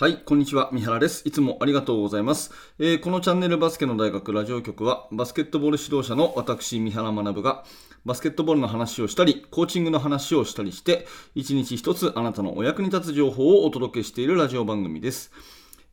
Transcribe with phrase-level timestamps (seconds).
[0.00, 0.70] はい、こんにちは。
[0.72, 1.28] 三原です。
[1.28, 2.52] いつもありがとうございます。
[2.78, 7.66] えー、このチャンネルバスケの大学ラジオ局は、バスケットボール指導者の私、三原学が、
[8.06, 15.32] バスケットボールの話をしたり、コーチングの話をしたりして、一日一つあなたのお役に立つ情報をお届けしているラジオ番組です。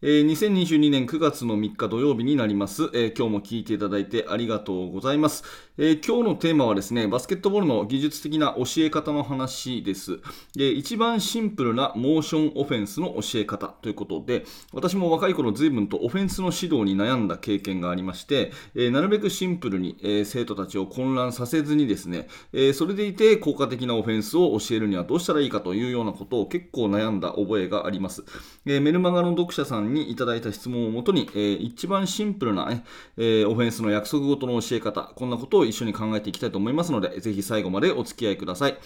[0.04, 5.44] えー、2022年9月の3日土曜日になります、えー、今日も聞いていただいてありがとうございます、
[5.80, 10.20] えー、今日のテーマはですね、バスケットボールの技術的な教え方の話です。
[10.56, 28.24] で一番シンプルなモーションオフェンスの教え方ということで、私も若い頃随分とオフェンスの指導に悩んだ経験がありまして、えなるべくシンプルに、え生徒たちを混乱させずにですね、えそれでいて効果的なオフェンスを教えるにはどうしたらいいかというようなことを結構悩んだ覚えがあります。
[28.66, 32.84] えメルマガの読者さんにいただいた質問をもとに、えー、一番シンプルな、ね、
[33.18, 38.78] えー、オフェンスの約束ごとの教え方、こんなことを一緒に考えていきたいと思いますので、ぜひ最後までお付き合いください。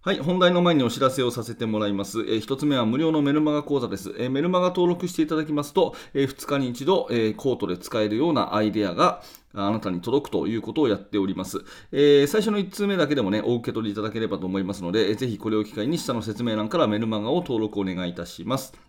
[0.00, 2.20] はい、本題の前にお知らせをさせてもらいます。
[2.20, 4.14] えー、1つ目は無料のメルマガ講座です。
[4.16, 9.22] えー、メルマガ登録していただきますと、えー、2日に1度、えー、コートで使えるようなアイデアが
[9.54, 11.64] あなたに届くということをやっております。
[11.90, 18.87] えー、最初の1通目だけでもね、お受け取りいただければと思いますので、えー、ぜひこれを機会に下の説明欄からメルマガを登録お願いいたします。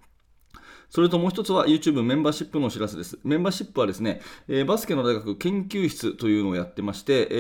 [0.90, 3.20] それともう一つは YouTube メンバーシップのお知らせです。
[3.24, 7.36] メンバーシップはですね、えー、バスケの大学研究室というのをやってまして、え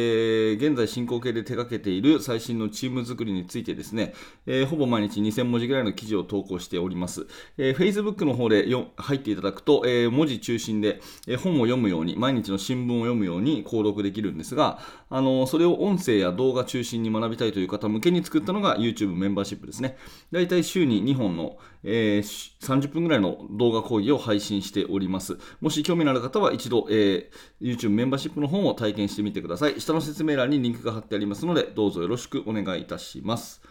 [0.53, 4.13] ー、現在進行形で手掛けている最新のチーム作りについてですね、
[4.45, 7.25] えー、ほぼ毎日2000文字ぐらいの記事を投稿しております。
[7.57, 11.01] えー、Facebook の方で入っていただくと、えー、文字中心で、
[11.41, 19.97] 本を読むように、毎日の新聞を読むように購読できるんですが、あのそれを音声や動画中心に学びたいという方向けに作ったのが YouTube メンバーシップですね。
[20.31, 22.21] だいたい週に2本の、えー、
[22.61, 25.37] 30分ぐらいの動画講義を配信しております。
[25.61, 29.79] もし興味のある方は一度、えー、YouTube メンバーシップの方を体験してみてください。
[29.79, 33.61] 下の説明欄にリンクが貼ってありますので、どうぞよろしくお願いいたします。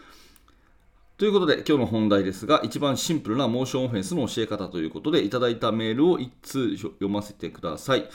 [1.17, 8.09] ということで、今日の本題ですが、一番シンプルなモーションオフェンスの教え方ということで、いただいたメールを1通読ませてください。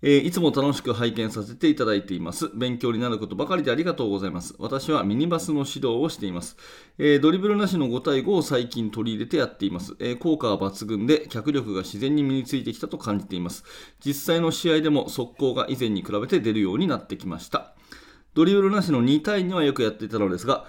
[0.00, 2.50] えー、いつも楽しく拝見させていただいています。
[2.54, 4.54] 勉強になることばかりでありがとうございます。
[4.58, 6.56] 私はミニバスの指導をしています。
[6.98, 9.96] えー、ドリブルなしの5対5を最近取り入れてやっています。
[9.98, 13.64] えー、効果は抜群で脚力が自然に身についてきたと感じています。
[14.04, 17.74] 実際の試合でも速攻が以前に比べて出るようになってきました。
[18.34, 20.64] ドリブルなしの2対2はよくやっていたのですが、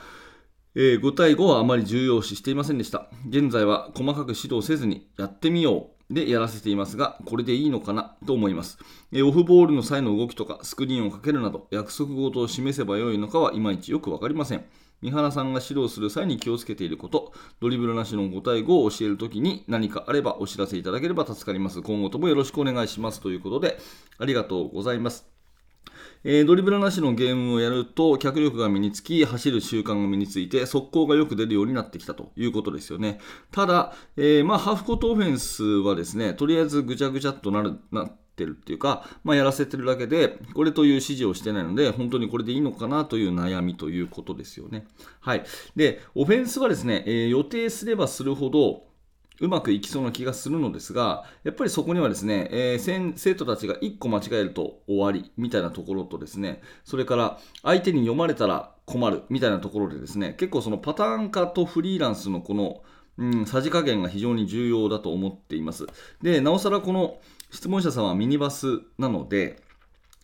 [0.74, 3.10] えー、5対5はあまり重要視していませんでした。
[3.28, 8.78] 現在は細かく指導せずにやってみようでやらせていますが、これでいいのかなと思います。
[9.24, 14.66] オフボールの際の動きとかスクリーンをかけるなど約束事を示せばよいのかはいまいちよくわかりません。
[15.02, 17.32] 三原さんが指導する際に気をつけていること、
[17.62, 21.82] ドリブルなしの5対5を教えるときに何かあればお知らせいただければ助かります。
[21.82, 23.78] 今後ともよろしくお願いしますということで、
[24.18, 25.39] ありがとうございます。
[26.24, 33.20] えー、ドリブルなしのゲームをやると脚力が身につき走る習慣が身について速攻がよく出るようになってきたということですよね。
[33.52, 44.86] ただ、えー、まあ、ハーフコートオフェンスはですねとりあえずぐちゃぐちゃっとなるなってるっていうか、まあ、やらせてるだけでこれという指示をしてないので本当にこれでいいのかなという悩みということですよね。
[45.20, 45.44] はい。
[45.76, 48.89] でオフェンスはですね、えー、予定すればするほど
[49.42, 62.84] うまくいきそうな気がするのですが、やっぱりそこにはですね、えー、生徒たちが1個間違えると終わりみたいなところとですね、それから相手に読まれたら困るみたいなところでですね、結構そのパターン化とフリーランスのこの、
[63.18, 65.88] うん、さじ加減が非常に重要だと思っています。
[66.22, 67.18] で、なおさらこの
[67.52, 69.62] 質問者さんはミニバスなので、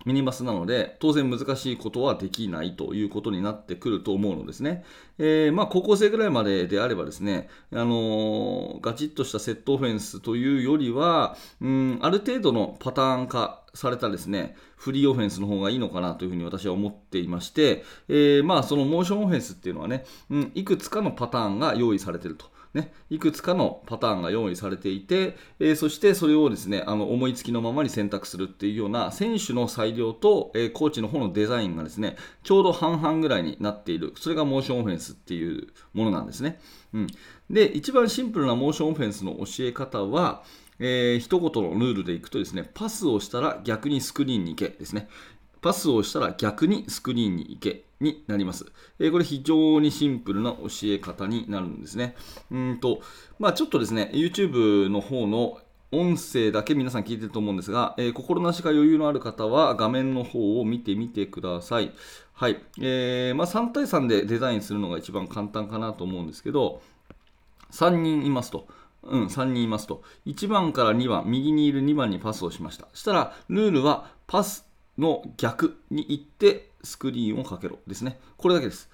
[0.06, 4.84] ミニバスなので、当然難しいことはできないということになってくると思うのですね。
[5.18, 22.55] えー、まあ、高校生ぐらいまでであればですね、あのー、ガチッとしたセットオフェンスというよりは、うん、ある程度のパターン化されたですね、フリーオフェンスの方がいいのかなというふうに私は思っていまして、えー、まあ、そのモーションオフェンスっていうのはね、うん、いくつかのパターンが用意されていると。
[22.76, 34.14] ね、いくつかのパターンが用意されていて、えー、そしてそれをですねあの思いつきのままに選択するっていうような選手の裁量と、えー、コーチの方のデザインがですねちょうど半々ぐらいになっている。
[34.18, 36.60] それがモーションオフェンスっていうものなんですね、
[36.94, 37.08] うん、
[37.50, 40.44] で一番シンプルなモーションオフェンスの教え方は
[40.78, 45.08] えー、一言のルールでいくとですね、パスをしたら逆にスクリーンに行けですね。
[45.62, 47.85] パスをしたら逆にスクリーンに行け。
[48.00, 48.66] になります。
[49.00, 52.16] えー、これ非常にシンプルな教え方になるんですね。
[52.52, 53.02] うんと、
[53.40, 55.60] まあちょっとですね、YouTube の方の
[55.92, 61.94] 音声だけ皆さん聞いてると思うんですが、えー、心なしか余裕のある方は画面の方を見てみてください。
[62.34, 62.62] はい。
[62.82, 66.82] えー、まあ、3対3でデザインするのが一番簡単かなと思うんですけど、
[67.72, 68.68] 3人いますと。
[69.04, 70.04] うん、3人いますと。
[70.26, 72.88] 1番から2番、右にいる2番にパスをしました。
[72.94, 74.68] したら、ルールはパス
[74.98, 78.20] の逆に行ってスクリーンをかけろですね。
[78.38, 78.90] これだけです。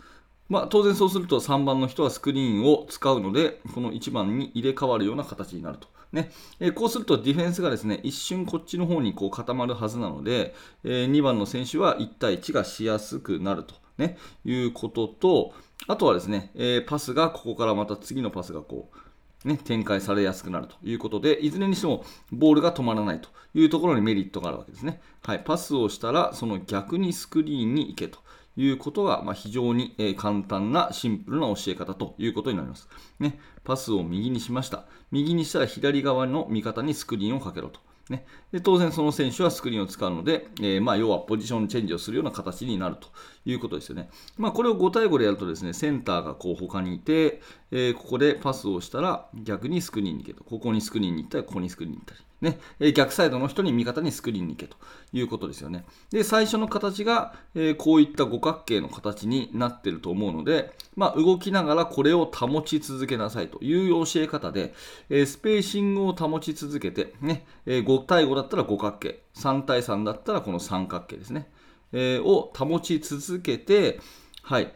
[0.49, 5.87] まあ、当然そうすると3番の人はスクリーンを使うので、この1番に入れ替わるような形になると。
[6.11, 6.29] ね
[6.59, 10.53] え、こうするとディフェンスがですね一瞬こっちの方にこう固まるはずなので、
[10.83, 15.53] えー、2番の選手は1対1がしやすくなると、ね、いうことと、
[15.87, 18.97] あとはですね、え、パスがここからまた次のパスがこう、
[19.45, 25.01] ね、展開されやすくなるということで、いずれにしてもボールが止まらないというところにメリットがあるわけですね。
[25.23, 28.19] はい、パスをしたら、その逆にスクリーンに行けと。
[28.57, 32.89] いうことが、まあ、非常に、簡単なシンプルな教え方ということになります。
[33.19, 34.85] ね、パスを右にしました。
[35.09, 37.79] 右にしたら左側の味方にスクリーンをかけろと。
[38.09, 43.07] ね、で当然その選手はスクリーンを使うので、えー、まあ、要はポジションチェンジをするような形になると
[43.45, 44.09] いうことですよね。
[44.37, 50.43] まあ、これを5対5でやるとですね、センターがこう他にいて、えー、ここでパスをしたら逆にスクリーンに行けと。
[50.43, 52.19] ここにスクリーンに行ったり、ここにスクリーンに行ったり。
[52.41, 54.75] ね、え逆サイドの人に味方にスクリーンに行けと
[55.13, 55.85] いうことですよね。
[56.09, 64.73] で、最初の形が、えー、こういった五角形の形になっていると思うので、まあ、動きながらこれを保ち続けなさいという教え方で、
[65.09, 71.47] えー、スペーシングを保ち続けて、ねえー、5対5だったら五角形、3対3だったらこの三角形ですね、
[71.93, 73.99] えを保ち続けて、
[74.41, 74.73] はい。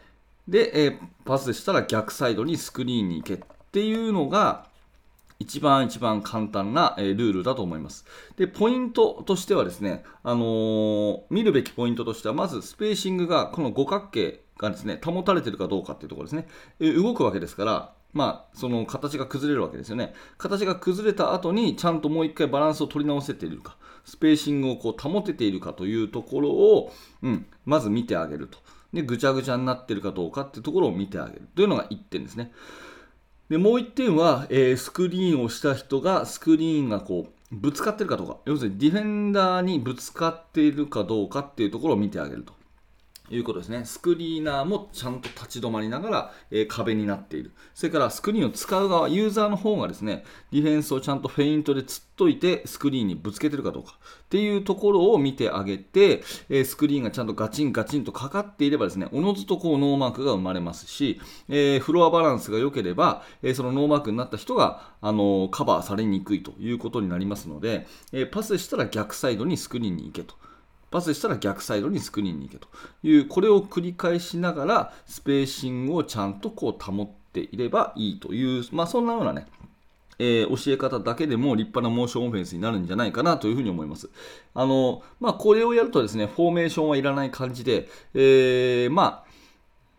[0.47, 3.39] で、えパスでしたら逆サイドにスクリーンに行けっ
[3.71, 4.67] ていうのが、
[5.37, 8.05] 一番一番簡単な、えルールだと思います。
[8.37, 16.47] で、ポイントとしてはですね、あのー、見るべきポイントとしては、まずスペーシングがこの五角形がですね、保たれてるかどうかっていうところですね。
[16.79, 20.13] え動くわけですから、まあ、その形が崩れるわけですよね。
[20.37, 23.75] 形が崩れた後に、ちゃんともう一回バランスを取り直せているか、
[24.05, 26.93] スペーシングをこう保てているかというところを、
[27.23, 28.59] うん、まず見てあげると。
[28.95, 31.47] で、ぐちゃぐちゃになってるかどうかっていうところを見てあげる。
[31.55, 32.51] というのが1点ですね。
[33.49, 38.37] でもう1点は、えー、スクリーンをした人がスクリーンがこうぶつかってるかどうか。
[38.45, 42.53] 要するにディフェンダーにぶつかっているかどうかっていうところを見てあげると。
[43.29, 43.85] いうことですね。
[43.85, 47.51] スクリーナーもちゃんと立ち止まりながら、えー、壁になっている。
[47.73, 61.19] それからスクリーンを使う側、ユーザーの方がですね、ディフェンスをちゃんとフェイントでつっといて、スクリーンにぶつけてるかどうかっていうところを見てあげて、えー、スクリーンがちゃんとガチンガチンとかかっていればですね、おのずとこうノーマークが生まれますし、
[61.49, 70.35] えー、フロアバランスが良ければ、えそのノーマークになった人が、あのカバーされにくいということになりますので、えパスしたら逆サイドにスクリーンに行けと。
[70.95, 72.69] パスしたら逆サイドにスクリーンに行けと
[73.03, 79.45] いう、これを繰り返しながら、スペーシングをちゃんとこう保っていればいいという、まあ、そんなようなね、
[80.19, 84.09] えー、教え方だけでも立派なモーションオフェンスになるんじゃないかなというふうに思います。
[84.53, 89.35] あの、まあ、これをやるとですね、フォーメーションはいらない感じで、えー、まあ、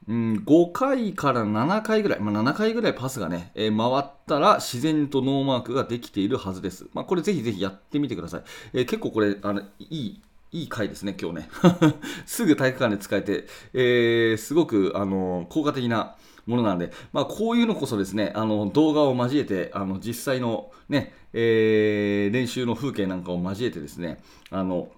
[0.09, 6.87] うん、5回から7回ぐらい、まあ、7回ぐらいパスがね、えー、回ったら自然とノーマークができているはずです。
[6.95, 8.43] まあ、これぜひぜひやってみてください。
[8.73, 10.23] え、結構これ、あの、いい、
[10.53, 11.49] いい回ですね、今日ね。
[12.25, 16.17] すぐ体育館で使えて、えー、すごく、あの、効果的な
[16.47, 24.19] ものなんで、まあ、こういうのこそですね、あの、動画を交えて、あの、実際のね、えー、練習の風景なんかを交えてですね、
[24.51, 24.89] あの、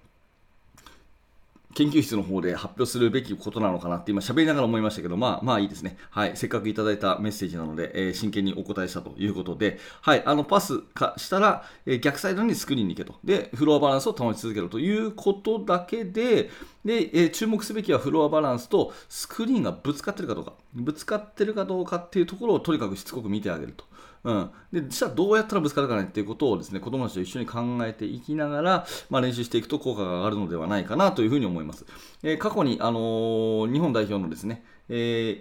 [1.75, 5.97] 研究室の方で発表するべきことなのかなって今喋りながら思いましたけど、まあまあいいですね。
[6.09, 6.35] はい。
[6.35, 10.23] せっかくいただいたメッセージなので、えー、真剣にお答えしたということで、はい。
[10.25, 13.19] あの、パスかしたら、えー、逆サイドにスクリーンに行けと。
[13.23, 16.49] で、フロアバランスを保ち続けるということだけで、
[16.83, 20.53] で、えー、注目すべきはフロアバランスとスクリーンがぶつかってるかどうか。
[20.73, 23.85] ぶつかってるかどうかっていうところをとにかくしつこく見てあげると。
[24.23, 31.85] うん、でじゃあどうやったらぶつかるかねっていうことをですね子供たちと一緒に考えていきながら、まあ、練習していくと効果が上がるのではないかなというふうに思います。
[32.23, 34.93] えー、過去に、あのー、日本代表のですね、え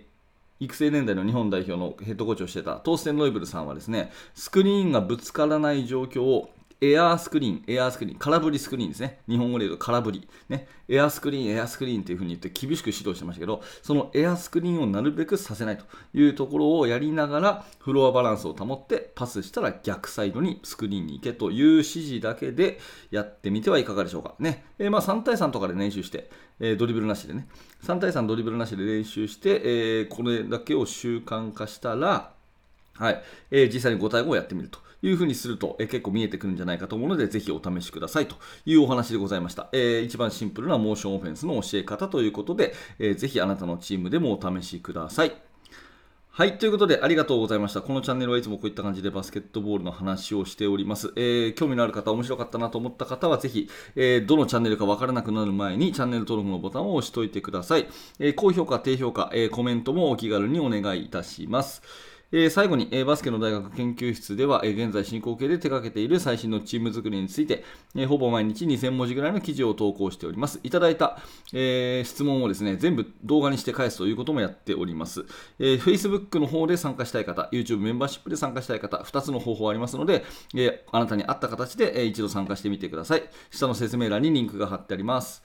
[0.05, 0.09] ー
[0.61, 9.19] 育成年代の日本代表のヘッドコーチをしてたトーステン・ロイブルさんはですねスクリーンがぶつからない状況をエアースクリーン、エアースクリーン、空振りスクリーンですね。
[9.29, 10.29] 日本語で言うと空振り。
[10.49, 10.69] ね。
[10.89, 22.79] エアースクリーン、エアースクリーンっていう風に言って厳しく指導してましたけど、そのエアースクリーンをなるべくさせないというところをやりながら、フロアバランスを保ってパスしたら逆サイドにスクリーンに行けという指示だけで
[23.11, 24.37] やってみてはいかがでしょうか。
[24.39, 24.65] ね。
[24.79, 26.31] えー、まあ3対3とかで練習して、
[26.61, 27.49] えー、ドリブルなしでね。
[27.83, 32.31] 3対3ドリブルなしで練習して、えー、これだけを習慣化したら、
[32.95, 34.87] はい、えー、実際に5対5をやってみると。
[35.03, 38.37] いうふうにすると、え結構見えてくるんじゃないかと思うので、ぜひお試しくださいと
[38.67, 39.69] いうお話でございました。
[39.73, 45.49] えー、一番シンプルなモーションオフェンスの教え方ということで、えー、ぜひあなたのチームでもお試しください。
[46.39, 46.57] はい。
[46.57, 47.83] ということで、ありがとうございました。
[47.83, 51.13] このチャンネルはいつもこういった感じでバスケットボールの話をしております。
[51.17, 57.89] えー、興味のある方、面白かったなと思った方は、ぜひ、えー、どのチャンネルかわからなくなる前に、チャンネル登録のボタンを押しておいてください。
[58.21, 61.83] えー、高評価、低評価、えコメントもお気軽にお願いいたします。
[62.31, 67.65] え最後に、えバスケの大学研究室では、え現在進行形で手掛けている最新のチーム作りについて、
[67.97, 70.61] えほぼ毎日2000文字ぐらいの記事を投稿しております。
[70.63, 71.19] いただいた、
[71.55, 75.25] え質問をですね、全部動画にして返すということもやっております。
[75.59, 83.23] え Facebook の方で参加したい方、YouTube メンバーシップで参加したい方、2つの方法ありますので、えあなたに合った形で、えー一度参加してみてください。
[83.51, 85.43] 下の説明欄にリンクが貼ってあります。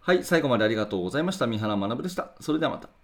[0.00, 1.46] はい、最後までありがとうございました。
[1.46, 2.32] 三原学でした。
[2.40, 2.99] それではまた。